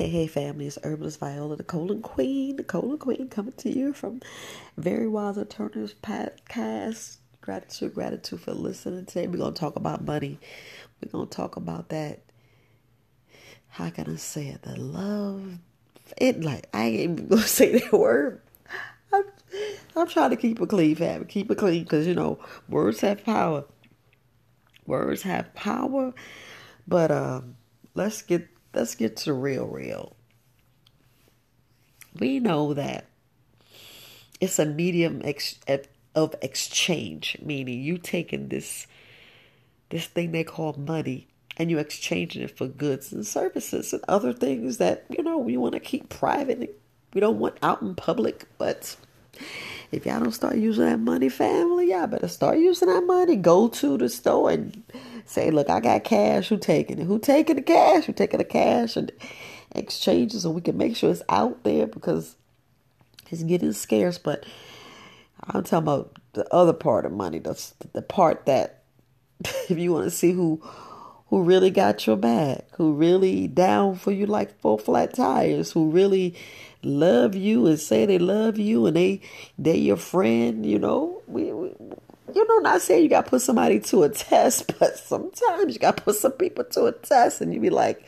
Hey, 0.00 0.08
hey, 0.08 0.26
family, 0.28 0.66
it's 0.66 0.78
Herbalist 0.82 1.20
Viola, 1.20 1.56
the 1.56 1.62
Colon 1.62 2.00
Queen, 2.00 2.56
the 2.56 2.64
Colon 2.64 2.96
Queen, 2.96 3.28
coming 3.28 3.52
to 3.58 3.68
you 3.68 3.92
from 3.92 4.22
Very 4.78 5.06
Wise 5.06 5.36
Alternatives 5.36 5.94
podcast. 6.02 7.18
Gratitude, 7.42 7.92
gratitude 7.92 8.40
for 8.40 8.54
listening 8.54 9.04
today. 9.04 9.26
We're 9.26 9.36
going 9.36 9.52
to 9.52 9.60
talk 9.60 9.76
about 9.76 10.02
money. 10.02 10.40
We're 11.02 11.10
going 11.10 11.28
to 11.28 11.36
talk 11.36 11.56
about 11.56 11.90
that. 11.90 12.20
How 13.68 13.90
can 13.90 14.10
I 14.10 14.16
say 14.16 14.46
it? 14.46 14.62
The 14.62 14.80
love. 14.80 15.58
It 16.16 16.42
like, 16.42 16.70
I 16.72 16.84
ain't 16.84 17.00
even 17.00 17.28
going 17.28 17.28
to 17.42 17.46
say 17.46 17.78
that 17.78 17.92
word. 17.92 18.40
I'm, 19.12 19.24
I'm 19.94 20.08
trying 20.08 20.30
to 20.30 20.36
keep 20.36 20.62
it 20.62 20.68
clean, 20.70 20.94
family. 20.94 21.26
Keep 21.26 21.50
it 21.50 21.58
clean 21.58 21.82
because, 21.82 22.06
you 22.06 22.14
know, 22.14 22.38
words 22.70 23.02
have 23.02 23.22
power. 23.22 23.66
Words 24.86 25.20
have 25.24 25.52
power. 25.52 26.14
But 26.88 27.10
um, 27.10 27.56
let's 27.94 28.22
get 28.22 28.48
let's 28.74 28.94
get 28.94 29.16
to 29.18 29.32
real, 29.32 29.66
real. 29.66 30.16
We 32.18 32.40
know 32.40 32.74
that 32.74 33.06
it's 34.40 34.58
a 34.58 34.66
medium 34.66 35.20
ex- 35.24 35.58
of 36.14 36.34
exchange, 36.42 37.36
meaning 37.42 37.80
you 37.80 37.98
taking 37.98 38.48
this 38.48 38.86
this 39.90 40.06
thing 40.06 40.30
they 40.30 40.44
call 40.44 40.74
money 40.74 41.26
and 41.56 41.70
you 41.70 41.78
exchanging 41.78 42.42
it 42.42 42.56
for 42.56 42.68
goods 42.68 43.12
and 43.12 43.26
services 43.26 43.92
and 43.92 44.02
other 44.06 44.32
things 44.32 44.78
that 44.78 45.04
you 45.10 45.22
know 45.22 45.38
we 45.38 45.56
want 45.56 45.74
to 45.74 45.80
keep 45.80 46.08
private. 46.08 46.76
We 47.12 47.20
don't 47.20 47.38
want 47.38 47.58
out 47.62 47.82
in 47.82 47.94
public, 47.94 48.46
but 48.56 48.96
if 49.92 50.06
y'all 50.06 50.20
don't 50.20 50.32
start 50.32 50.56
using 50.56 50.84
that 50.84 51.00
money, 51.00 51.28
family, 51.28 51.90
y'all 51.90 52.06
better 52.06 52.28
start 52.28 52.58
using 52.58 52.88
that 52.88 53.04
money. 53.04 53.36
Go 53.36 53.68
to 53.68 53.98
the 53.98 54.08
store 54.08 54.50
and 54.50 54.82
say, 55.26 55.50
look, 55.50 55.68
I 55.68 55.80
got 55.80 56.04
cash. 56.04 56.48
Who 56.48 56.58
taking 56.58 56.98
it? 56.98 57.04
Who 57.04 57.18
taking 57.18 57.56
the 57.56 57.62
cash? 57.62 58.04
Who 58.04 58.12
taking 58.12 58.38
the 58.38 58.44
cash 58.44 58.96
and 58.96 59.10
exchanges 59.72 60.42
so 60.42 60.50
we 60.50 60.60
can 60.60 60.76
make 60.76 60.96
sure 60.96 61.10
it's 61.10 61.22
out 61.28 61.64
there 61.64 61.86
because 61.86 62.36
it's 63.30 63.42
getting 63.42 63.72
scarce. 63.72 64.18
But 64.18 64.44
I'm 65.42 65.64
talking 65.64 65.78
about 65.78 66.16
the 66.34 66.52
other 66.54 66.72
part 66.72 67.04
of 67.04 67.12
money. 67.12 67.40
That's 67.40 67.74
the 67.92 68.02
part 68.02 68.46
that 68.46 68.82
if 69.68 69.76
you 69.78 69.92
want 69.92 70.04
to 70.04 70.10
see 70.10 70.32
who 70.32 70.62
who 71.30 71.42
really 71.42 71.70
got 71.70 72.06
your 72.06 72.16
back, 72.16 72.66
who 72.72 72.92
really 72.92 73.46
down 73.46 73.94
for 73.94 74.10
you 74.10 74.26
like 74.26 74.60
four 74.60 74.78
flat 74.78 75.14
tires, 75.14 75.70
who 75.72 75.88
really 75.88 76.34
love 76.82 77.36
you 77.36 77.66
and 77.66 77.78
say 77.78 78.04
they 78.04 78.18
love 78.18 78.58
you 78.58 78.86
and 78.86 78.96
they 78.96 79.20
they 79.58 79.76
your 79.76 79.96
friend, 79.96 80.66
you 80.66 80.78
know. 80.78 81.22
We, 81.28 81.52
we 81.52 81.72
you 82.34 82.46
know, 82.46 82.58
not 82.58 82.82
saying 82.82 83.02
you 83.02 83.08
got 83.08 83.24
to 83.24 83.30
put 83.30 83.42
somebody 83.42 83.80
to 83.80 84.02
a 84.02 84.08
test, 84.08 84.72
but 84.78 84.98
sometimes 84.98 85.72
you 85.72 85.80
got 85.80 85.96
to 85.98 86.02
put 86.02 86.16
some 86.16 86.32
people 86.32 86.64
to 86.64 86.86
a 86.86 86.92
test, 86.92 87.40
and 87.40 87.54
you 87.54 87.60
be 87.60 87.70
like, 87.70 88.04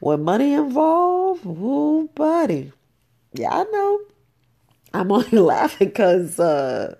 when 0.00 0.24
money 0.24 0.52
involved, 0.52 1.44
ooh, 1.46 2.08
buddy, 2.14 2.72
yeah, 3.32 3.50
I 3.50 3.64
know. 3.64 4.00
I'm 4.94 5.12
only 5.12 5.38
laughing 5.38 5.88
because, 5.88 6.38
uh, 6.38 6.96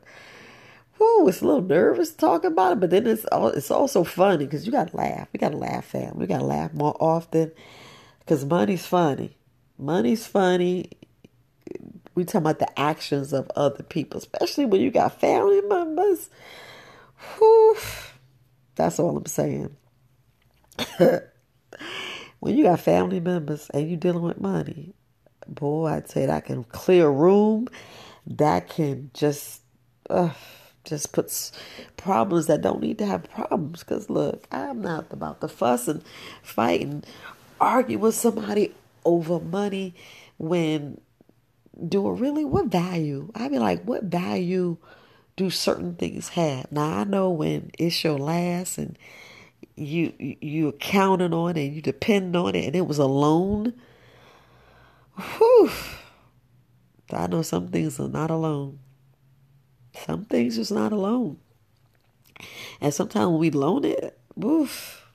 whoo, 0.99 1.29
it's 1.29 1.43
a 1.43 1.47
little 1.47 1.63
nervous 1.63 2.13
talking 2.13 2.53
about 2.53 2.73
it, 2.73 2.81
but 2.81 2.91
then 2.91 3.07
it's 3.07 3.27
it's 3.33 3.71
also 3.71 4.05
funny 4.05 4.47
because 4.47 4.67
you 4.67 4.73
got 4.73 4.89
to 4.89 4.97
laugh. 4.97 5.29
We 5.33 5.39
got 5.39 5.53
to 5.53 5.59
laugh, 5.59 5.85
fam. 5.85 6.17
We 6.17 6.27
got 6.27 6.39
to 6.39 6.45
laugh 6.45 6.73
more 6.73 6.97
often 7.01 7.53
because 8.21 8.45
money's 8.45 8.87
funny. 8.87 9.37
Money's 9.79 10.27
funny 10.27 10.91
we 12.17 12.25
talking 12.25 12.41
about 12.41 12.59
the 12.59 12.81
actions 12.81 13.33
of 13.33 13.49
other 13.55 13.83
people, 13.85 14.19
especially 14.19 14.65
when 14.65 14.81
you 14.81 14.91
got 14.91 15.21
family 15.21 15.61
members. 15.61 16.31
Whew, 17.37 17.77
that's 18.75 18.99
all 18.99 19.17
I'm 19.17 19.27
saying. 19.27 19.77
when 22.41 22.57
you 22.57 22.65
got 22.65 22.81
family 22.81 23.21
members 23.21 23.71
and 23.73 23.89
you 23.89 23.99
dealing 23.99 24.23
with 24.23 24.41
money, 24.41 24.95
boy, 25.47 25.89
I'd 25.89 26.09
say 26.09 26.25
that 26.25 26.47
can 26.47 26.65
clear 26.65 27.07
a 27.07 27.11
room. 27.11 27.69
That 28.27 28.71
can 28.71 29.11
just, 29.13 29.61
uh, 30.09 30.31
just 30.87 31.13
puts 31.13 31.53
problems 31.97 32.47
that 32.47 32.63
don't 32.63 32.81
need 32.81 32.99
to 32.99 33.07
have 33.07 33.31
problems. 33.31 33.81
Because 33.81 34.09
look, 34.09 34.47
I'm 34.51 34.81
not 34.81 35.07
about 35.11 35.41
to 35.41 35.49
fuss 35.49 35.89
and 35.89 36.03
fight 36.43 36.83
and 36.83 37.07
argue 37.61 37.99
with 37.99 38.15
somebody 38.15 38.75
over 39.05 39.41
money 39.41 39.95
when 40.39 41.01
do 41.89 42.09
it 42.09 42.21
really 42.21 42.45
what 42.45 42.67
value? 42.67 43.31
I'd 43.35 43.51
be 43.51 43.59
like 43.59 43.83
what 43.83 44.05
value 44.05 44.79
do 45.37 45.51
certain 45.51 45.95
things 45.95 46.31
have? 46.31 46.71
Now 46.73 47.01
i 47.01 47.05
know 47.05 47.31
when 47.31 47.71
it's 47.79 48.03
your 48.03 48.19
last 48.19 48.79
and 48.79 48.99
you 49.77 50.13
you're 50.19 50.73
counting 50.73 51.35
on 51.35 51.57
it 51.57 51.67
and 51.67 51.75
you 51.75 51.83
depend 51.83 52.35
on 52.35 52.55
it 52.55 52.67
and 52.67 52.77
it 52.77 52.87
was 52.87 52.99
a 52.99 53.07
loan. 53.07 53.75
Whew, 55.19 55.71
i 57.13 57.27
know 57.27 57.43
some 57.43 57.69
things 57.69 57.99
are 58.01 58.09
not 58.09 58.31
alone 58.31 58.79
some 60.07 60.25
things 60.25 60.59
is 60.59 60.71
not 60.71 60.93
alone 60.93 61.39
and 62.81 62.93
sometimes 62.95 63.29
when 63.29 63.39
we 63.39 63.51
loan 63.51 63.85
it 63.85 64.19
oof, 64.43 65.07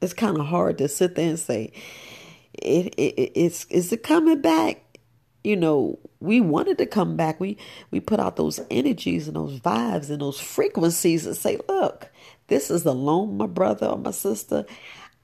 it's 0.00 0.14
kind 0.14 0.38
of 0.38 0.46
hard 0.46 0.78
to 0.78 0.88
sit 0.88 1.14
there 1.14 1.28
and 1.28 1.38
say 1.38 1.72
it, 2.54 2.94
it 2.96 3.32
it's 3.34 3.64
is 3.66 3.92
it 3.92 4.02
coming 4.02 4.40
back 4.40 4.84
you 5.44 5.56
know, 5.56 5.98
we 6.20 6.40
wanted 6.40 6.78
to 6.78 6.86
come 6.86 7.16
back. 7.16 7.38
We 7.38 7.58
we 7.90 8.00
put 8.00 8.18
out 8.18 8.36
those 8.36 8.60
energies 8.70 9.28
and 9.28 9.36
those 9.36 9.60
vibes 9.60 10.08
and 10.10 10.22
those 10.22 10.40
frequencies 10.40 11.26
and 11.26 11.36
say, 11.36 11.60
look, 11.68 12.08
this 12.48 12.70
is 12.70 12.82
the 12.82 12.94
loan, 12.94 13.36
my 13.36 13.46
brother 13.46 13.86
or 13.86 13.98
my 13.98 14.10
sister. 14.10 14.64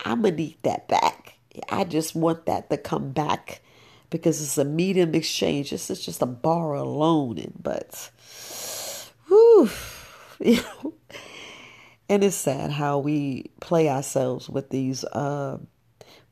I'm 0.04 0.22
gonna 0.22 0.36
need 0.36 0.58
that 0.62 0.86
back. 0.88 1.38
I 1.70 1.84
just 1.84 2.14
want 2.14 2.46
that 2.46 2.68
to 2.70 2.76
come 2.76 3.12
back 3.12 3.62
because 4.10 4.42
it's 4.42 4.58
a 4.58 4.64
medium 4.64 5.14
exchange. 5.14 5.70
This 5.70 5.90
is 5.90 6.04
just 6.04 6.22
a 6.22 6.26
borrow 6.26 6.84
loan, 6.84 7.52
but 7.60 8.10
whew, 9.30 9.70
you 10.40 10.62
know, 10.62 10.94
and 12.08 12.24
it's 12.24 12.36
sad 12.36 12.72
how 12.72 12.98
we 12.98 13.50
play 13.60 13.88
ourselves 13.88 14.48
with 14.48 14.70
these. 14.70 15.04
Uh, 15.04 15.58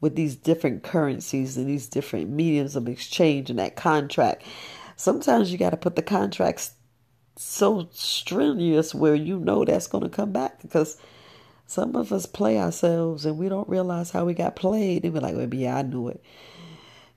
with 0.01 0.15
these 0.15 0.37
different 0.37 0.83
currencies 0.83 1.57
and 1.57 1.67
these 1.67 1.89
different 1.89 2.31
mediums 2.31 2.77
of 2.77 2.89
exchange 2.89 3.51
and 3.51 3.59
that 3.59 3.75
contract. 3.75 4.45
Sometimes 4.97 5.51
you 5.51 5.59
got 5.59 5.71
to 5.71 5.77
put 5.77 5.97
the 5.97 6.03
contracts 6.03 6.75
so 7.37 7.89
strenuous 7.93 8.95
where 8.95 9.15
you 9.15 9.39
know 9.39 9.65
that's 9.65 9.87
going 9.87 10.05
to 10.05 10.11
come 10.11 10.33
back 10.33 10.61
because 10.61 10.97
some 11.67 11.95
of 11.97 12.13
us 12.13 12.27
play 12.27 12.59
ourselves 12.59 13.25
and 13.25 13.39
we 13.39 13.49
don't 13.49 13.69
realize 13.69 14.11
how 14.11 14.25
we 14.25 14.35
got 14.35 14.57
played. 14.57 15.05
And 15.05 15.15
we're 15.15 15.21
like, 15.21 15.37
well, 15.37 15.53
yeah, 15.53 15.77
I 15.77 15.83
knew 15.83 16.09
it. 16.09 16.23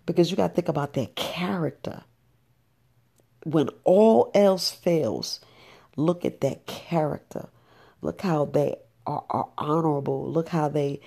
Because 0.05 0.29
you 0.29 0.37
got 0.37 0.49
to 0.49 0.53
think 0.53 0.67
about 0.67 0.93
their 0.93 1.07
character. 1.15 2.03
When 3.43 3.69
all 3.83 4.29
else 4.35 4.71
fails, 4.71 5.39
look 5.95 6.25
at 6.25 6.41
that 6.41 6.65
character. 6.65 7.49
Look 8.01 8.21
how 8.21 8.45
they 8.45 8.75
are, 9.05 9.23
are 9.29 9.49
honorable. 9.57 10.31
Look 10.31 10.49
how 10.49 10.69
they 10.69 11.01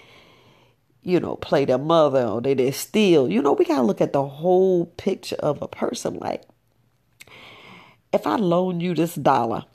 you 1.04 1.20
know, 1.20 1.36
play 1.36 1.66
their 1.66 1.78
mother 1.78 2.24
or 2.24 2.40
they, 2.40 2.54
they 2.54 2.70
steal. 2.70 3.30
You 3.30 3.42
know, 3.42 3.52
we 3.52 3.66
got 3.66 3.76
to 3.76 3.82
look 3.82 4.00
at 4.00 4.14
the 4.14 4.26
whole 4.26 4.86
picture 4.86 5.36
of 5.36 5.60
a 5.60 5.68
person. 5.68 6.14
Like, 6.14 6.42
if 8.12 8.26
I 8.26 8.36
loan 8.36 8.80
you 8.80 8.94
this 8.94 9.14
dollar, 9.14 9.66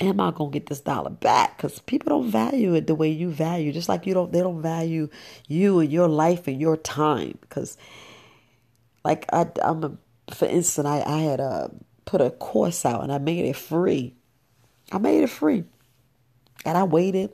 am 0.00 0.20
I 0.20 0.32
to 0.32 0.50
get 0.50 0.66
this 0.66 0.80
dollar 0.80 1.10
back? 1.10 1.56
Because 1.56 1.78
people 1.78 2.10
don't 2.10 2.30
value 2.30 2.74
it 2.74 2.88
the 2.88 2.96
way 2.96 3.08
you 3.08 3.30
value. 3.30 3.72
Just 3.72 3.88
like 3.88 4.04
you 4.04 4.14
don't, 4.14 4.32
they 4.32 4.40
don't 4.40 4.60
value 4.60 5.08
you 5.46 5.78
and 5.78 5.92
your 5.92 6.08
life 6.08 6.48
and 6.48 6.60
your 6.60 6.76
time. 6.76 7.38
Because, 7.40 7.78
like, 9.04 9.26
I, 9.32 9.46
I'm 9.62 9.84
a, 9.84 9.96
for 10.34 10.46
instance, 10.46 10.88
I, 10.88 11.02
I 11.06 11.18
had 11.18 11.40
uh, 11.40 11.68
put 12.04 12.20
a 12.20 12.30
course 12.30 12.84
out 12.84 13.02
and 13.02 13.12
I 13.12 13.18
made 13.18 13.44
it 13.44 13.56
free. 13.56 14.14
I 14.90 14.98
made 14.98 15.22
it 15.22 15.30
free. 15.30 15.64
And 16.64 16.78
I 16.78 16.84
waited 16.84 17.30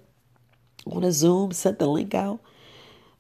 on 0.86 1.04
a 1.04 1.12
Zoom, 1.12 1.52
sent 1.52 1.78
the 1.78 1.86
link 1.86 2.14
out 2.14 2.40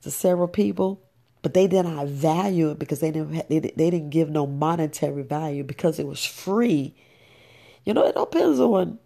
to 0.02 0.10
several 0.10 0.48
people, 0.48 1.02
but 1.42 1.54
they 1.54 1.66
did 1.66 1.84
not 1.84 2.06
value 2.06 2.70
it 2.70 2.78
because 2.78 3.00
they 3.00 3.10
didn't 3.10 3.48
they, 3.48 3.58
they 3.60 3.90
didn't 3.90 4.10
give 4.10 4.30
no 4.30 4.46
monetary 4.46 5.22
value 5.22 5.64
because 5.64 5.98
it 5.98 6.06
was 6.06 6.24
free. 6.24 6.94
You 7.84 7.94
know, 7.94 8.06
it 8.06 8.14
depends 8.14 8.60
on 8.60 8.98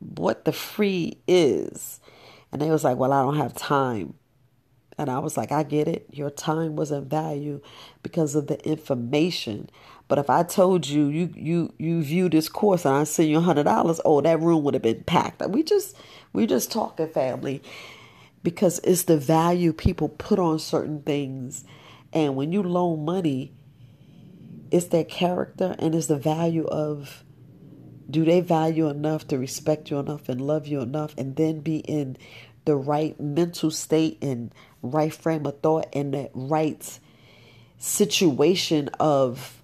what 0.00 0.44
the 0.44 0.52
free 0.52 1.18
is. 1.26 2.00
And 2.50 2.62
they 2.62 2.70
was 2.70 2.84
like, 2.84 2.96
"Well, 2.96 3.12
I 3.12 3.22
don't 3.22 3.36
have 3.36 3.54
time." 3.54 4.14
And 4.98 5.08
I 5.08 5.20
was 5.20 5.36
like, 5.36 5.52
I 5.52 5.62
get 5.62 5.86
it. 5.86 6.06
Your 6.10 6.28
time 6.28 6.74
wasn't 6.74 7.08
value 7.08 7.60
because 8.02 8.34
of 8.34 8.48
the 8.48 8.58
information. 8.68 9.70
But 10.08 10.18
if 10.18 10.30
I 10.30 10.42
told 10.42 10.88
you 10.88 11.08
you 11.08 11.30
you 11.36 11.74
you 11.78 12.02
view 12.02 12.28
this 12.28 12.48
course 12.48 12.84
and 12.84 12.96
I 12.96 13.04
send 13.04 13.28
you 13.28 13.40
hundred 13.40 13.64
dollars, 13.64 14.00
oh, 14.04 14.20
that 14.22 14.40
room 14.40 14.64
would 14.64 14.74
have 14.74 14.82
been 14.82 15.04
packed. 15.04 15.46
We 15.46 15.62
just 15.62 15.94
we 16.32 16.46
just 16.46 16.72
talking 16.72 17.08
family 17.08 17.62
because 18.42 18.80
it's 18.84 19.04
the 19.04 19.18
value 19.18 19.72
people 19.72 20.08
put 20.08 20.38
on 20.38 20.58
certain 20.58 21.02
things. 21.02 21.64
And 22.12 22.36
when 22.36 22.52
you 22.52 22.62
loan 22.62 23.04
money, 23.04 23.52
it's 24.70 24.86
their 24.86 25.04
character 25.04 25.76
and 25.78 25.94
it's 25.94 26.06
the 26.06 26.18
value 26.18 26.66
of 26.66 27.24
do 28.10 28.24
they 28.24 28.40
value 28.40 28.88
enough 28.88 29.28
to 29.28 29.38
respect 29.38 29.90
you 29.90 29.98
enough 29.98 30.30
and 30.30 30.40
love 30.40 30.66
you 30.66 30.80
enough 30.80 31.14
and 31.18 31.36
then 31.36 31.60
be 31.60 31.78
in 31.78 32.16
the 32.64 32.74
right 32.74 33.18
mental 33.20 33.70
state 33.70 34.18
and 34.22 34.54
right 34.82 35.12
frame 35.12 35.44
of 35.46 35.60
thought 35.60 35.86
and 35.92 36.14
that 36.14 36.30
right 36.32 36.98
situation 37.78 38.88
of 38.98 39.57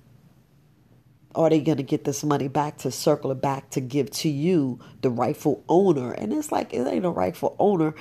are 1.34 1.50
they 1.50 1.60
going 1.60 1.78
to 1.78 1.82
get 1.82 2.04
this 2.04 2.22
money 2.24 2.48
back 2.48 2.78
to 2.78 2.90
circle 2.90 3.30
it 3.30 3.40
back 3.40 3.70
to 3.70 3.80
give 3.80 4.10
to 4.10 4.28
you, 4.28 4.78
the 5.02 5.10
rightful 5.10 5.64
owner? 5.68 6.12
And 6.12 6.32
it's 6.32 6.52
like, 6.52 6.72
it 6.72 6.86
ain't 6.86 7.04
a 7.04 7.10
rightful 7.10 7.56
owner. 7.58 7.94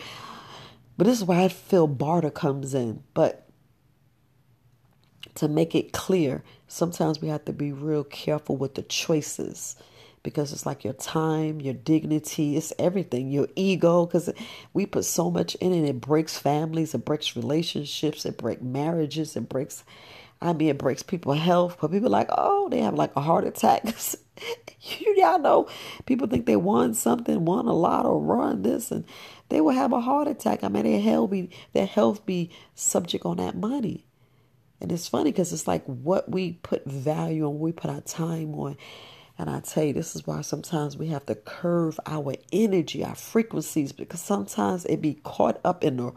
But 0.97 1.07
this 1.07 1.19
is 1.19 1.25
where 1.25 1.39
I 1.39 1.47
feel 1.47 1.88
barter 1.88 2.30
comes 2.30 2.74
in. 2.74 3.03
But 3.13 3.47
to 5.35 5.47
make 5.47 5.74
it 5.74 5.94
clear, 5.94 6.44
sometimes 6.68 7.21
we 7.21 7.30
have 7.30 7.45
to 7.45 7.53
be 7.53 7.71
real 7.71 8.03
careful 8.03 8.56
with 8.56 8.75
the 8.75 8.83
choices 8.83 9.75
because 10.21 10.53
it's 10.53 10.65
like 10.65 10.83
your 10.86 10.94
time, 10.94 11.59
your 11.59 11.74
dignity, 11.74 12.56
it's 12.56 12.71
everything, 12.79 13.29
your 13.29 13.47
ego, 13.56 14.06
because 14.06 14.29
we 14.74 14.86
put 14.86 15.03
so 15.03 15.29
much 15.29 15.56
in 15.56 15.74
it. 15.74 15.88
It 15.88 16.00
breaks 16.00 16.38
families, 16.38 16.94
it 16.94 17.03
breaks 17.03 17.36
relationships, 17.36 18.25
it 18.25 18.38
breaks 18.38 18.62
marriages, 18.62 19.36
it 19.36 19.50
breaks 19.50 19.83
I 20.43 20.51
mean, 20.51 20.69
it 20.69 20.77
breaks 20.77 21.01
people's 21.01 21.39
health. 21.39 21.77
But 21.79 21.91
people 21.91 22.09
like, 22.09 22.29
oh, 22.29 22.67
they 22.69 22.81
have 22.81 22.95
like 22.95 23.15
a 23.15 23.21
heart 23.21 23.45
attack. 23.45 23.85
you 24.81 25.15
y'all 25.17 25.39
know, 25.39 25.67
people 26.05 26.27
think 26.27 26.45
they 26.45 26.57
won 26.57 26.93
something, 26.93 27.45
won 27.45 27.65
a 27.65 27.73
lot, 27.73 28.05
or 28.05 28.19
run 28.19 28.61
this, 28.61 28.91
and 28.91 29.05
they 29.49 29.61
will 29.61 29.73
have 29.73 29.93
a 29.93 30.01
heart 30.01 30.27
attack. 30.27 30.63
I 30.63 30.67
mean, 30.67 30.83
their 30.83 30.99
health 30.99 31.31
be 31.31 31.49
their 31.71 31.85
health 31.85 32.25
be 32.25 32.51
subject 32.75 33.25
on 33.25 33.37
that 33.37 33.55
money. 33.55 34.05
And 34.81 34.91
it's 34.91 35.07
funny 35.07 35.31
because 35.31 35.53
it's 35.53 35.67
like 35.67 35.85
what 35.85 36.29
we 36.29 36.53
put 36.61 36.85
value 36.85 37.47
on, 37.47 37.57
we 37.59 37.71
put 37.71 37.89
our 37.89 38.01
time 38.01 38.53
on. 38.55 38.75
And 39.37 39.49
I 39.49 39.61
tell 39.61 39.85
you, 39.85 39.93
this 39.93 40.13
is 40.13 40.27
why 40.27 40.41
sometimes 40.41 40.97
we 40.97 41.07
have 41.07 41.25
to 41.27 41.35
curve 41.35 41.99
our 42.05 42.35
energy, 42.51 43.03
our 43.03 43.15
frequencies, 43.15 43.93
because 43.93 44.19
sometimes 44.19 44.85
it 44.85 45.01
be 45.01 45.15
caught 45.23 45.59
up 45.63 45.85
in 45.85 45.97
the 45.97 46.11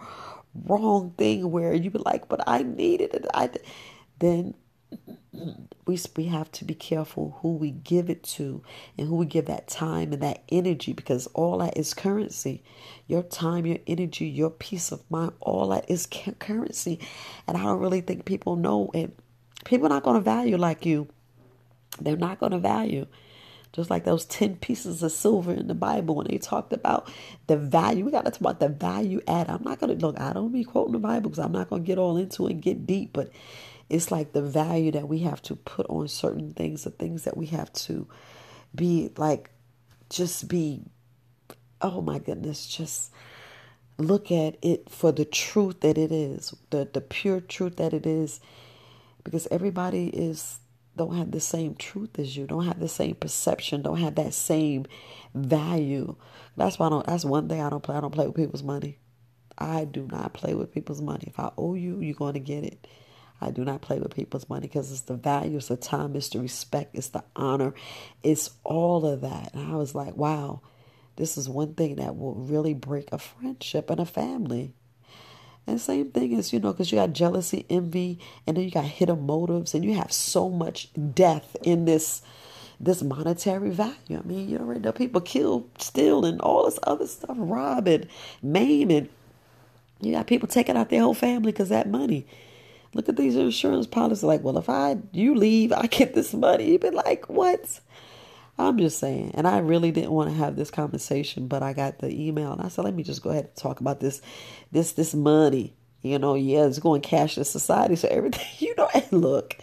wrong 0.65 1.15
thing 1.17 1.51
where 1.51 1.73
you 1.75 1.91
be 1.91 2.01
like, 2.01 2.29
but 2.29 2.43
I 2.47 2.63
needed 2.65 3.15
it. 3.15 3.27
I 3.33 3.51
then 4.19 4.55
we 5.87 5.99
we 6.17 6.25
have 6.25 6.51
to 6.51 6.65
be 6.65 6.75
careful 6.75 7.39
who 7.43 7.55
we 7.55 7.71
give 7.71 8.09
it 8.09 8.23
to 8.23 8.63
and 8.97 9.09
who 9.09 9.17
we 9.17 9.27
give 9.27 9.47
that 9.47 9.69
time 9.69 10.13
and 10.13 10.23
that 10.23 10.43
energy 10.49 10.93
because 10.93 11.27
all 11.29 11.59
that 11.59 11.77
is 11.77 11.95
currency. 11.95 12.63
Your 13.07 13.23
time, 13.23 13.67
your 13.67 13.79
energy, 13.87 14.27
your 14.27 14.51
peace 14.51 14.91
of 14.93 15.09
mind, 15.11 15.33
all 15.41 15.69
that 15.69 15.91
is 15.91 16.09
currency. 16.39 16.99
And 17.47 17.57
I 17.57 17.63
don't 17.63 17.81
really 17.81 18.01
think 18.01 18.25
people 18.25 18.57
know 18.57 18.91
it. 18.95 19.17
People 19.65 19.87
are 19.87 19.91
not 19.91 20.03
going 20.03 20.17
to 20.17 20.23
value 20.23 20.57
like 20.57 20.87
you. 20.87 21.09
They're 22.01 22.17
not 22.17 22.41
going 22.41 22.53
to 22.53 22.59
value. 22.59 23.07
Just 23.73 23.91
like 23.91 24.05
those 24.05 24.25
10 24.25 24.57
pieces 24.57 25.03
of 25.03 25.13
silver 25.13 25.53
in 25.53 25.67
the 25.67 25.75
Bible 25.75 26.15
when 26.15 26.29
they 26.29 26.39
talked 26.39 26.73
about 26.73 27.13
the 27.47 27.59
value. 27.59 28.05
We 28.05 28.11
got 28.11 28.25
to 28.25 28.31
talk 28.31 28.41
about 28.41 28.61
the 28.61 28.69
value 28.69 29.21
add. 29.29 29.51
I'm 29.51 29.63
not 29.65 29.81
going 29.81 29.97
to 29.97 30.07
look, 30.07 30.19
I 30.19 30.33
don't 30.33 30.53
be 30.53 30.65
quoting 30.65 30.93
the 30.93 30.99
Bible 30.99 31.29
because 31.29 31.45
I'm 31.45 31.53
not 31.53 31.69
going 31.69 31.83
to 31.83 31.87
get 31.87 31.99
all 31.99 32.17
into 32.17 32.47
it 32.47 32.53
and 32.53 32.63
get 32.63 32.87
deep, 32.87 33.11
but 33.13 33.31
it's 33.89 34.11
like 34.11 34.33
the 34.33 34.43
value 34.43 34.91
that 34.93 35.09
we 35.09 35.21
have 35.21 35.41
to 35.43 35.57
put 35.57 35.87
on 35.89 36.09
certain 36.09 36.53
things, 36.53 36.85
the 36.85 36.91
things 36.91 37.25
that 37.25 37.37
we 37.37 37.47
have 37.47 37.73
to 37.73 38.09
be 38.75 39.11
like, 39.17 39.51
just 40.11 40.49
be, 40.49 40.83
oh 41.81 42.01
my 42.01 42.19
goodness, 42.19 42.67
just 42.67 43.13
look 43.99 44.31
at 44.31 44.57
it 44.63 44.91
for 44.91 45.13
the 45.13 45.25
truth 45.25 45.81
that 45.81 45.97
it 45.99 46.13
is, 46.13 46.55
the, 46.71 46.89
the 46.93 47.01
pure 47.01 47.41
truth 47.41 47.77
that 47.77 47.95
it 47.95 48.07
is, 48.07 48.41
because 49.25 49.49
everybody 49.51 50.09
is 50.09 50.59
don't 50.97 51.17
have 51.17 51.31
the 51.31 51.41
same 51.41 51.75
truth 51.75 52.19
as 52.19 52.37
you, 52.37 52.47
don't 52.47 52.65
have 52.65 52.81
the 52.81 52.89
same 52.89 53.15
perception, 53.15 53.83
don't 53.83 53.99
have 53.99 54.15
that 54.15 54.33
same 54.33 54.87
value. 55.35 56.17
That's 56.57 56.79
why 56.79 56.87
I 56.87 56.91
don't. 56.91 57.07
That's 57.07 57.25
one 57.25 57.49
thing 57.49 57.61
I 57.61 57.69
don't 57.69 57.83
play. 57.83 57.97
I 57.97 58.01
don't 58.01 58.15
play 58.15 58.27
with 58.27 58.37
people's 58.37 58.63
money. 58.63 58.99
I 59.59 59.85
do 59.85 60.09
not 60.11 60.33
play 60.33 60.55
with 60.55 60.73
people's 60.73 61.03
money. 61.03 61.25
If 61.27 61.39
I 61.39 61.51
owe 61.59 61.75
you, 61.75 62.01
you're 62.01 62.15
going 62.15 62.35
to 62.35 62.41
get 62.41 62.65
it. 62.65 62.87
I 63.41 63.51
do 63.51 63.65
not 63.65 63.83
play 63.83 63.99
with 63.99 64.15
people's 64.15 64.49
money 64.49 64.67
because 64.67 64.91
it's 64.91 65.03
the 65.03 65.15
value, 65.15 65.59
it's 65.59 65.69
the 65.69 65.77
time, 65.77 66.17
it's 66.17 66.29
the 66.29 66.41
respect, 66.41 66.95
it's 66.95 67.09
the 67.09 67.25
honor, 67.35 67.75
it's 68.23 68.51
all 68.65 69.05
of 69.07 69.21
that. 69.21 69.55
And 69.55 69.73
I 69.73 69.77
was 69.77 69.95
like, 69.95 70.17
wow, 70.17 70.61
this 71.17 71.37
is 71.37 71.49
one 71.49 71.75
thing 71.75 71.97
that 71.97 72.17
will 72.17 72.35
really 72.35 72.75
break 72.75 73.13
a 73.13 73.19
friendship 73.19 73.91
and 73.91 74.01
a 74.01 74.07
family. 74.07 74.73
And 75.67 75.81
same 75.81 76.11
thing 76.13 76.33
is, 76.33 76.53
you 76.53 76.61
know, 76.61 76.73
because 76.73 76.93
you 76.93 76.99
got 76.99 77.13
jealousy, 77.13 77.67
envy, 77.69 78.21
and 78.47 78.57
then 78.57 78.65
you 78.65 78.71
got 78.71 78.85
hidden 78.85 79.27
motives, 79.27 79.75
and 79.75 79.85
you 79.85 79.95
have 79.95 80.13
so 80.13 80.49
much 80.49 80.89
death 81.15 81.57
in 81.63 81.85
this 81.85 82.23
this 82.79 83.03
monetary 83.03 83.71
value. 83.71 84.21
I 84.23 84.23
mean, 84.23 84.51
you 84.51 84.59
already 84.59 84.81
know 84.81 84.93
people 84.93 85.23
kill, 85.23 85.67
steal, 85.79 86.27
and 86.27 86.41
all 86.43 86.67
this 86.67 86.79
other 86.83 87.07
stuff, 87.07 87.35
rob 87.39 87.89
and 87.89 88.07
maim, 88.43 89.09
you 90.01 90.13
got 90.13 90.27
people 90.27 90.47
taking 90.47 90.77
out 90.77 90.91
their 90.91 91.01
whole 91.01 91.15
family 91.15 91.53
because 91.53 91.71
that 91.71 91.89
money. 91.89 92.27
Look 92.97 93.11
at 93.11 93.17
these 93.17 93.37
insurance 93.37 93.87
policies. 93.87 94.25
Like, 94.25 94.43
well, 94.43 94.57
if 94.57 94.71
I 94.71 94.97
you 95.13 95.35
leave, 95.35 95.71
I 95.73 95.87
get 95.87 96.15
this 96.15 96.33
money. 96.33 96.71
You'd 96.71 96.81
be 96.81 96.91
like, 96.91 97.29
what? 97.29 97.81
I'm 98.59 98.79
just 98.79 98.99
saying. 98.99 99.33
And 99.35 99.47
I 99.47 99.59
really 99.59 99.93
didn't 99.93 100.13
want 100.13 100.31
to 100.31 100.37
have 100.37 100.57
this 100.57 100.71
conversation, 100.71 101.47
but 101.47 101.63
I 101.63 101.75
got 101.75 101.99
the 101.99 102.09
email 102.09 102.53
and 102.53 102.63
I 102.63 102.69
said, 102.69 102.87
let 102.87 102.95
me 102.95 103.03
just 103.03 103.23
go 103.23 103.29
ahead 103.29 103.45
and 103.45 103.57
talk 103.57 103.81
about 103.81 104.01
this, 104.01 104.23
this, 104.73 104.93
this 104.93 105.15
money. 105.15 105.75
You 106.01 106.19
know, 106.19 106.37
yeah, 106.37 106.65
it's 106.65 106.79
going 106.79 107.03
cashless 107.03 107.47
society. 107.47 107.97
So 107.97 108.09
everything, 108.09 108.47
you 108.59 108.75
know, 108.77 108.89
and 108.95 109.13
look, 109.13 109.57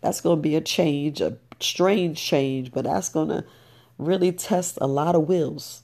that's 0.00 0.22
going 0.22 0.38
to 0.38 0.42
be 0.42 0.56
a 0.56 0.62
change, 0.62 1.20
a 1.20 1.36
strange 1.60 2.22
change, 2.22 2.72
but 2.72 2.84
that's 2.84 3.10
going 3.10 3.28
to 3.28 3.44
really 3.98 4.32
test 4.32 4.78
a 4.80 4.86
lot 4.86 5.14
of 5.14 5.28
wills. 5.28 5.82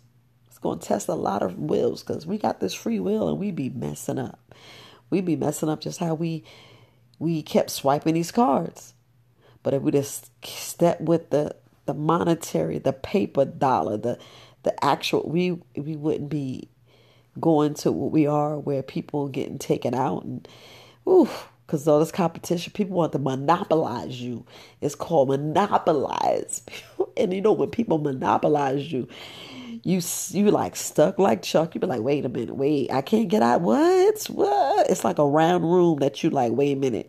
It's 0.48 0.58
going 0.58 0.78
to 0.78 0.86
test 0.86 1.08
a 1.08 1.14
lot 1.14 1.42
of 1.42 1.58
wills 1.58 2.02
because 2.02 2.26
we 2.26 2.38
got 2.38 2.60
this 2.60 2.72
free 2.72 3.00
will 3.00 3.28
and 3.28 3.38
we 3.38 3.50
be 3.50 3.68
messing 3.68 4.18
up. 4.18 4.54
We 5.10 5.20
be 5.20 5.36
messing 5.36 5.68
up 5.68 5.82
just 5.82 5.98
how 6.00 6.14
we 6.14 6.42
we 7.18 7.42
kept 7.42 7.70
swiping 7.70 8.14
these 8.14 8.32
cards. 8.32 8.94
But 9.62 9.74
if 9.74 9.82
we 9.82 9.92
just 9.92 10.30
step 10.44 11.00
with 11.00 11.30
the 11.30 11.56
the 11.86 11.94
monetary, 11.94 12.78
the 12.78 12.92
paper 12.92 13.44
dollar, 13.44 13.96
the 13.96 14.18
the 14.62 14.84
actual, 14.84 15.28
we 15.28 15.58
we 15.76 15.96
wouldn't 15.96 16.30
be 16.30 16.68
going 17.40 17.74
to 17.74 17.92
what 17.92 18.12
we 18.12 18.26
are, 18.26 18.58
where 18.58 18.82
people 18.82 19.28
getting 19.28 19.58
taken 19.58 19.94
out 19.94 20.24
and, 20.24 20.48
ooh, 21.08 21.28
because 21.66 21.86
all 21.88 21.98
this 22.00 22.12
competition, 22.12 22.72
people 22.72 22.96
want 22.96 23.12
to 23.12 23.18
monopolize 23.18 24.20
you. 24.20 24.46
It's 24.80 24.94
called 24.94 25.28
monopolize, 25.28 26.62
and 27.16 27.32
you 27.32 27.40
know 27.40 27.52
when 27.52 27.70
people 27.70 27.98
monopolize 27.98 28.92
you, 28.92 29.08
you 29.86 30.02
you 30.30 30.50
like 30.50 30.74
stuck 30.74 31.16
like 31.16 31.42
Chuck. 31.42 31.74
You 31.74 31.80
be 31.80 31.86
like, 31.86 32.00
wait 32.00 32.24
a 32.24 32.28
minute, 32.28 32.56
wait, 32.56 32.90
I 32.90 33.02
can't 33.02 33.28
get 33.28 33.40
out. 33.40 33.60
What? 33.60 34.24
What? 34.24 34.90
It's 34.90 35.04
like 35.04 35.20
a 35.20 35.24
round 35.24 35.62
room 35.62 36.00
that 36.00 36.24
you 36.24 36.30
like. 36.30 36.50
Wait 36.50 36.72
a 36.72 36.80
minute. 36.80 37.08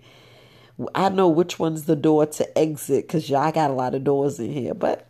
I 0.93 1.09
know 1.09 1.27
which 1.27 1.57
one's 1.57 1.85
the 1.85 1.95
door 1.95 2.27
to 2.27 2.57
exit 2.57 3.07
because 3.07 3.31
y'all 3.31 3.51
got 3.51 3.71
a 3.71 3.73
lot 3.73 3.95
of 3.95 4.03
doors 4.03 4.39
in 4.39 4.51
here, 4.51 4.75
but 4.75 5.07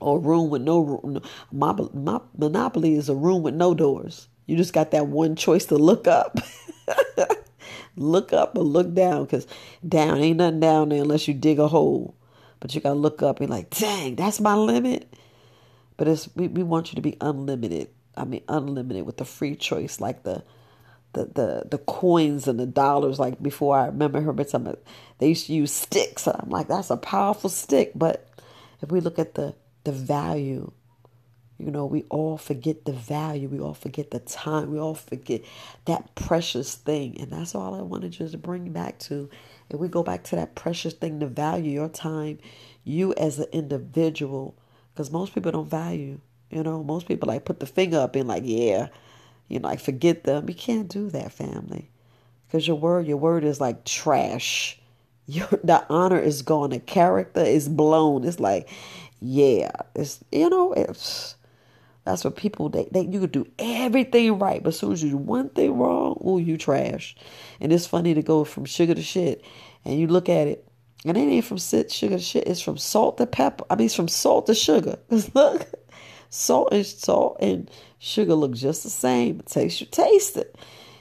or 0.00 0.18
room 0.18 0.48
with 0.48 0.62
no 0.62 0.80
room. 0.80 1.20
My, 1.52 1.76
my 1.92 2.18
monopoly 2.38 2.94
is 2.94 3.10
a 3.10 3.14
room 3.14 3.42
with 3.42 3.54
no 3.54 3.74
doors. 3.74 4.28
You 4.46 4.56
just 4.56 4.72
got 4.72 4.90
that 4.92 5.08
one 5.08 5.36
choice 5.36 5.66
to 5.66 5.76
look 5.76 6.08
up. 6.08 6.38
look 7.96 8.32
up 8.32 8.56
or 8.56 8.64
look 8.64 8.94
down 8.94 9.24
because 9.24 9.46
down 9.86 10.16
ain't 10.20 10.38
nothing 10.38 10.60
down 10.60 10.88
there 10.88 11.02
unless 11.02 11.28
you 11.28 11.34
dig 11.34 11.58
a 11.58 11.68
hole. 11.68 12.14
But 12.58 12.74
you 12.74 12.80
gotta 12.80 12.94
look 12.94 13.22
up 13.22 13.40
and 13.40 13.50
like, 13.50 13.68
dang, 13.68 14.16
that's 14.16 14.40
my 14.40 14.54
limit. 14.54 15.12
But 16.00 16.08
it's 16.08 16.30
we, 16.34 16.48
we 16.48 16.62
want 16.62 16.90
you 16.90 16.96
to 16.96 17.02
be 17.02 17.18
unlimited. 17.20 17.90
I 18.16 18.24
mean 18.24 18.42
unlimited 18.48 19.04
with 19.04 19.18
the 19.18 19.26
free 19.26 19.54
choice, 19.54 20.00
like 20.00 20.22
the 20.22 20.44
the 21.12 21.26
the, 21.26 21.64
the 21.70 21.78
coins 21.78 22.48
and 22.48 22.58
the 22.58 22.64
dollars. 22.64 23.18
Like 23.18 23.42
before 23.42 23.78
I 23.78 23.88
remember 23.88 24.22
her 24.22 24.32
talking 24.32 24.78
they 25.18 25.28
used 25.28 25.48
to 25.48 25.52
use 25.52 25.72
sticks. 25.72 26.26
I'm 26.26 26.48
like, 26.48 26.68
that's 26.68 26.88
a 26.88 26.96
powerful 26.96 27.50
stick. 27.50 27.92
But 27.94 28.26
if 28.80 28.90
we 28.90 29.00
look 29.00 29.18
at 29.18 29.34
the 29.34 29.54
the 29.84 29.92
value, 29.92 30.72
you 31.58 31.70
know, 31.70 31.84
we 31.84 32.04
all 32.08 32.38
forget 32.38 32.86
the 32.86 32.94
value. 32.94 33.50
We 33.50 33.60
all 33.60 33.74
forget 33.74 34.10
the 34.10 34.20
time. 34.20 34.72
We 34.72 34.78
all 34.80 34.94
forget 34.94 35.42
that 35.84 36.14
precious 36.14 36.76
thing. 36.76 37.20
And 37.20 37.30
that's 37.30 37.54
all 37.54 37.74
I 37.74 37.82
wanted 37.82 38.18
you 38.18 38.26
to 38.26 38.38
bring 38.38 38.72
back 38.72 38.98
to. 39.00 39.28
If 39.68 39.78
we 39.78 39.88
go 39.88 40.02
back 40.02 40.24
to 40.24 40.36
that 40.36 40.54
precious 40.54 40.94
thing, 40.94 41.18
the 41.18 41.26
value, 41.26 41.72
your 41.72 41.90
time, 41.90 42.38
you 42.84 43.12
as 43.14 43.38
an 43.38 43.48
individual, 43.52 44.56
because 44.92 45.10
most 45.10 45.34
people 45.34 45.52
don't 45.52 45.68
value. 45.68 46.20
You 46.50 46.62
know, 46.62 46.82
most 46.82 47.06
people 47.06 47.28
like 47.28 47.44
put 47.44 47.60
the 47.60 47.66
finger 47.66 47.98
up 47.98 48.16
and 48.16 48.28
like, 48.28 48.42
yeah, 48.44 48.88
you 49.48 49.60
know, 49.60 49.68
like 49.68 49.80
forget 49.80 50.24
them. 50.24 50.48
You 50.48 50.54
can't 50.54 50.88
do 50.88 51.08
that, 51.10 51.32
family, 51.32 51.90
because 52.46 52.66
your 52.66 52.76
word, 52.76 53.06
your 53.06 53.16
word 53.16 53.44
is 53.44 53.60
like 53.60 53.84
trash. 53.84 54.76
Your 55.30 55.46
the 55.62 55.86
honor 55.88 56.18
is 56.18 56.42
gone. 56.42 56.70
The 56.70 56.80
character 56.80 57.42
is 57.42 57.68
blown. 57.68 58.24
It's 58.24 58.40
like, 58.40 58.68
yeah, 59.20 59.70
it's 59.94 60.18
you 60.32 60.50
know, 60.50 60.72
it's 60.72 61.36
that's 62.04 62.24
what 62.24 62.34
people 62.34 62.68
they, 62.68 62.88
they 62.90 63.02
you 63.02 63.20
could 63.20 63.30
do 63.30 63.46
everything 63.56 64.40
right, 64.40 64.60
but 64.60 64.70
as 64.70 64.78
soon 64.80 64.92
as 64.92 65.04
you 65.04 65.10
do 65.10 65.16
one 65.18 65.50
thing 65.50 65.78
wrong, 65.78 66.20
oh, 66.24 66.38
you 66.38 66.56
trash. 66.56 67.14
And 67.60 67.72
it's 67.72 67.86
funny 67.86 68.14
to 68.14 68.22
go 68.22 68.42
from 68.42 68.64
sugar 68.64 68.92
to 68.94 69.02
shit, 69.02 69.44
and 69.84 70.00
you 70.00 70.08
look 70.08 70.28
at 70.28 70.48
it 70.48 70.66
and 71.04 71.16
it 71.16 71.20
ain't 71.20 71.44
from 71.44 71.58
sugar 71.58 71.84
to 71.88 72.18
shit. 72.18 72.46
It's 72.46 72.60
from 72.60 72.76
salt 72.76 73.18
to 73.18 73.26
pepper. 73.26 73.64
I 73.70 73.76
mean, 73.76 73.86
it's 73.86 73.94
from 73.94 74.08
salt 74.08 74.46
to 74.46 74.54
sugar. 74.54 74.98
look, 75.34 75.66
salt 76.28 76.72
and 76.72 76.84
salt 76.84 77.38
and 77.40 77.70
sugar 77.98 78.34
look 78.34 78.54
just 78.54 78.82
the 78.82 78.90
same. 78.90 79.40
It 79.40 79.46
tastes 79.46 79.80
you 79.80 79.86
taste 79.86 80.36
it. 80.36 80.54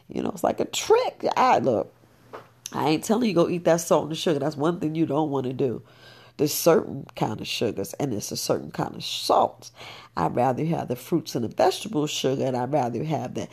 You 0.08 0.24
know, 0.24 0.30
it's 0.30 0.44
like 0.44 0.60
a 0.60 0.66
trick. 0.66 1.26
I 1.36 1.60
look. 1.60 1.94
I 2.72 2.90
ain't 2.90 3.04
telling 3.04 3.28
you 3.28 3.36
go 3.36 3.50
eat 3.50 3.66
that 3.66 3.82
salt 3.82 4.08
and 4.08 4.18
sugar. 4.18 4.40
That's 4.40 4.56
one 4.56 4.80
thing 4.80 4.96
you 4.96 5.06
don't 5.06 5.32
want 5.32 5.48
to 5.48 5.54
do. 5.54 5.82
There's 6.38 6.54
certain 6.54 7.06
kind 7.18 7.42
of 7.42 7.48
sugars 7.48 7.94
and 7.96 8.14
it's 8.14 8.32
a 8.32 8.38
certain 8.38 8.72
kind 8.72 8.96
of 8.96 9.04
salt. 9.04 9.72
I'd 10.16 10.36
rather 10.36 10.64
have 10.66 10.88
the 10.88 10.96
fruits 10.96 11.36
and 11.36 11.44
the 11.44 11.50
vegetable 11.50 12.08
sugar 12.08 12.46
and 12.46 12.56
I'd 12.56 12.72
rather 12.72 13.04
have 13.04 13.34
the 13.34 13.50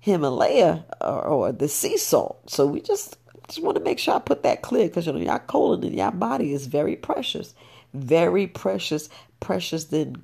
Himalaya 0.00 0.84
or, 1.00 1.22
or 1.24 1.52
the 1.52 1.68
sea 1.68 1.96
salt. 1.96 2.50
So 2.50 2.66
we 2.66 2.82
just 2.82 3.16
just 3.48 3.62
want 3.62 3.76
to 3.76 3.82
make 3.84 3.98
sure 3.98 4.14
I 4.14 4.18
put 4.20 4.42
that 4.42 4.62
clear 4.62 4.86
because 4.88 5.06
you 5.06 5.12
know 5.12 5.18
your 5.18 5.38
colon 5.40 5.84
in 5.84 5.94
your 5.94 6.10
body 6.10 6.52
is 6.52 6.66
very 6.66 6.96
precious, 6.96 7.54
very 7.94 8.46
precious, 8.46 9.08
precious 9.40 9.84
than 9.84 10.22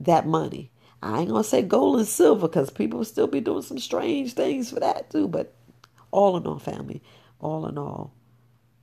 that 0.00 0.26
money. 0.26 0.70
I 1.02 1.20
ain't 1.20 1.30
gonna 1.30 1.44
say 1.44 1.62
gold 1.62 1.98
and 1.98 2.06
silver 2.06 2.48
because 2.48 2.70
people 2.70 3.04
still 3.04 3.26
be 3.26 3.40
doing 3.40 3.62
some 3.62 3.78
strange 3.78 4.34
things 4.34 4.70
for 4.70 4.80
that 4.80 5.10
too. 5.10 5.28
But 5.28 5.54
all 6.10 6.36
in 6.36 6.46
all, 6.46 6.58
family, 6.58 7.02
all 7.40 7.66
in 7.66 7.78
all, 7.78 8.14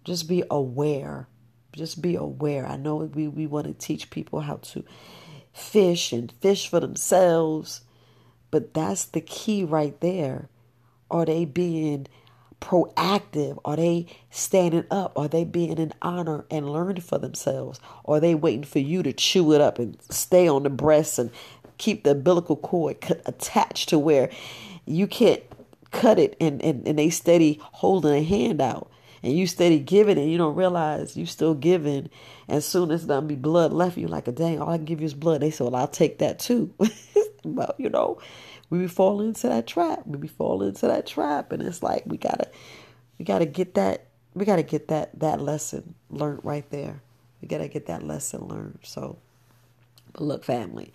just 0.04 0.28
be 0.28 0.44
aware 0.50 1.28
just 1.78 2.02
be 2.02 2.16
aware. 2.16 2.68
I 2.68 2.76
know 2.76 2.96
we, 2.96 3.28
we 3.28 3.48
want 3.48 3.68
to 3.68 3.74
teach 3.74 4.10
people 4.10 4.42
how 4.42 4.58
to 4.58 4.84
fish 5.54 6.12
and 6.12 6.32
fish 6.42 6.68
for 6.68 6.80
themselves, 6.80 7.82
but 8.52 8.74
that's 8.74 9.06
the 9.06 9.22
key 9.22 9.64
right 9.64 10.00
there. 10.02 10.50
Are 11.10 11.26
they 11.26 11.46
being 11.46 12.08
proactive? 12.62 13.60
Are 13.66 13.76
they 13.76 14.08
standing 14.30 14.86
up? 14.92 15.18
Are 15.18 15.28
they 15.28 15.44
being 15.44 15.78
in 15.78 15.94
honor 16.02 16.46
and 16.50 16.72
learning 16.72 17.02
for 17.02 17.18
themselves? 17.18 17.80
Or 18.04 18.18
are 18.18 18.20
they 18.20 18.36
waiting 18.36 18.64
for 18.64 18.80
you 18.80 19.04
to 19.04 19.14
chew 19.14 19.54
it 19.54 19.62
up 19.62 19.80
and 19.80 19.98
stay 20.10 20.48
on 20.48 20.64
the 20.64 20.70
breast 20.70 21.20
and 21.20 21.32
keep 21.78 22.04
the 22.04 22.12
umbilical 22.12 22.56
cord 22.56 22.98
attached 23.26 23.90
to 23.90 24.00
where 24.00 24.30
you 24.86 25.08
can't 25.08 25.44
cut 25.92 26.20
it 26.20 26.36
and, 26.40 26.62
and, 26.62 26.88
and 26.88 27.00
they 27.00 27.10
steady 27.10 27.60
holding 27.62 28.14
a 28.14 28.24
hand 28.24 28.62
out? 28.62 28.90
and 29.24 29.38
you 29.38 29.48
steady 29.48 29.80
giving 29.80 30.18
and 30.18 30.32
you 30.32 30.38
don't 30.38 30.56
realize 30.56 31.18
you 31.18 31.26
still 31.26 31.54
giving. 31.54 32.10
As 32.48 32.66
soon 32.66 32.92
as 32.92 33.08
there'll 33.08 33.22
be 33.22 33.36
blood 33.36 33.74
left, 33.74 33.98
you 33.98 34.08
like 34.08 34.28
a 34.28 34.32
dang, 34.32 34.62
all 34.62 34.70
I 34.70 34.78
can 34.78 34.86
give 34.86 35.02
you 35.02 35.06
is 35.06 35.14
blood. 35.14 35.42
They 35.42 35.52
say, 35.52 35.64
Well, 35.66 35.76
I'll 35.76 35.88
take 35.88 36.20
that 36.20 36.40
too. 36.40 36.74
well, 37.44 37.74
you 37.78 37.90
know, 37.90 38.20
we 38.70 38.80
be 38.80 38.88
falling 38.88 39.30
into 39.30 39.48
that 39.48 39.68
trap. 39.68 40.04
We 40.06 40.18
be 40.18 40.28
falling 40.28 40.70
into 40.70 40.88
that 40.88 41.08
trap. 41.08 41.52
And 41.52 41.62
it's 41.64 41.84
like 41.84 42.04
we 42.06 42.18
gotta 42.18 42.50
we 43.18 43.26
gotta 43.26 43.46
get 43.46 43.76
that 43.76 44.08
we 44.34 44.46
gotta 44.46 44.64
get 44.64 44.88
that 44.90 45.18
that 45.20 45.42
lesson 45.42 45.96
learned 46.10 46.42
right 46.44 46.70
there. 46.70 47.02
We 47.42 47.48
gotta 47.48 47.68
get 47.68 47.86
that 47.88 48.04
lesson 48.04 48.48
learned. 48.48 48.80
So 48.84 49.18
but 50.14 50.24
look, 50.24 50.44
family, 50.44 50.92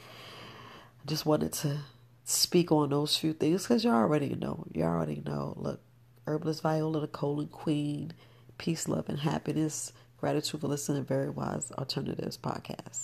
I 1.03 1.09
just 1.09 1.27
wanted 1.27 1.53
to 1.55 1.79
speak 2.25 2.73
on 2.73 2.91
those 2.91 3.17
few 3.17 3.33
things 3.33 3.63
because 3.63 3.85
you 3.85 3.91
already 3.91 4.35
know. 4.35 4.65
You 4.73 4.85
already 4.85 5.23
know. 5.25 5.55
Look, 5.57 5.81
Herbalist 6.27 6.63
Viola, 6.63 7.01
the 7.01 7.07
colon 7.07 7.49
queen. 7.49 8.13
Peace, 8.59 8.87
love, 8.87 9.09
and 9.09 9.21
happiness. 9.21 9.93
Gratitude 10.19 10.61
for 10.61 10.69
listening 10.69 11.05
Very 11.05 11.31
Wise 11.31 11.73
Alternatives 11.73 12.39
podcast. 12.39 13.01